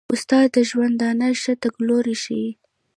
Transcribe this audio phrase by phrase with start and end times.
[0.13, 2.49] استاد د ژوندانه ښه تګلوری ښيي.